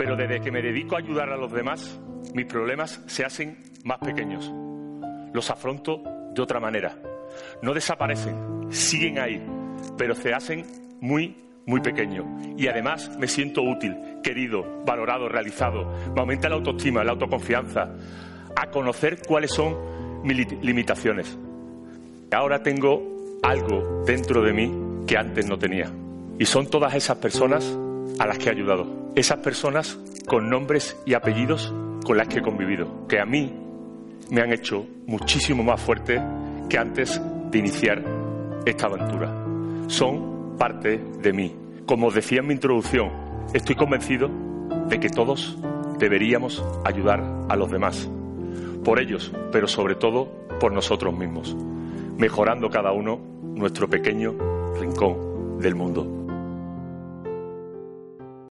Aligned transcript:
Pero 0.00 0.16
desde 0.16 0.40
que 0.40 0.50
me 0.50 0.62
dedico 0.62 0.96
a 0.96 1.00
ayudar 1.00 1.28
a 1.28 1.36
los 1.36 1.52
demás, 1.52 2.00
mis 2.32 2.46
problemas 2.46 3.02
se 3.04 3.22
hacen 3.22 3.58
más 3.84 3.98
pequeños. 3.98 4.50
Los 5.34 5.50
afronto 5.50 6.02
de 6.34 6.40
otra 6.40 6.58
manera. 6.58 6.96
No 7.60 7.74
desaparecen, 7.74 8.72
siguen 8.72 9.18
ahí, 9.18 9.44
pero 9.98 10.14
se 10.14 10.32
hacen 10.32 10.64
muy, 11.02 11.36
muy 11.66 11.82
pequeños. 11.82 12.24
Y 12.56 12.66
además 12.66 13.14
me 13.18 13.28
siento 13.28 13.60
útil, 13.60 13.94
querido, 14.22 14.64
valorado, 14.86 15.28
realizado. 15.28 15.92
Me 16.14 16.20
aumenta 16.22 16.48
la 16.48 16.54
autoestima, 16.54 17.04
la 17.04 17.12
autoconfianza, 17.12 17.94
a 18.56 18.70
conocer 18.70 19.18
cuáles 19.28 19.50
son 19.50 20.22
mis 20.24 20.50
limitaciones. 20.62 21.36
Ahora 22.32 22.62
tengo 22.62 23.38
algo 23.42 24.02
dentro 24.06 24.40
de 24.40 24.54
mí 24.54 25.04
que 25.06 25.18
antes 25.18 25.46
no 25.46 25.58
tenía. 25.58 25.92
Y 26.38 26.46
son 26.46 26.70
todas 26.70 26.94
esas 26.94 27.18
personas 27.18 27.78
a 28.20 28.26
las 28.26 28.38
que 28.38 28.50
he 28.50 28.52
ayudado. 28.52 28.86
Esas 29.16 29.38
personas 29.38 29.98
con 30.28 30.50
nombres 30.50 30.96
y 31.06 31.14
apellidos 31.14 31.74
con 32.04 32.18
las 32.18 32.28
que 32.28 32.40
he 32.40 32.42
convivido, 32.42 33.06
que 33.08 33.18
a 33.18 33.24
mí 33.24 33.50
me 34.30 34.42
han 34.42 34.52
hecho 34.52 34.86
muchísimo 35.06 35.62
más 35.62 35.80
fuerte 35.80 36.20
que 36.68 36.78
antes 36.78 37.18
de 37.50 37.58
iniciar 37.58 38.04
esta 38.66 38.86
aventura. 38.86 39.34
Son 39.88 40.56
parte 40.58 40.98
de 40.98 41.32
mí. 41.32 41.56
Como 41.86 42.10
decía 42.10 42.40
en 42.40 42.48
mi 42.48 42.54
introducción, 42.54 43.10
estoy 43.54 43.74
convencido 43.74 44.30
de 44.86 45.00
que 45.00 45.08
todos 45.08 45.56
deberíamos 45.98 46.62
ayudar 46.84 47.24
a 47.48 47.56
los 47.56 47.70
demás. 47.70 48.08
Por 48.84 49.00
ellos, 49.00 49.32
pero 49.50 49.66
sobre 49.66 49.94
todo 49.94 50.28
por 50.60 50.72
nosotros 50.72 51.16
mismos, 51.16 51.56
mejorando 52.18 52.68
cada 52.68 52.92
uno 52.92 53.18
nuestro 53.54 53.88
pequeño 53.88 54.34
rincón 54.78 55.58
del 55.58 55.74
mundo. 55.74 56.19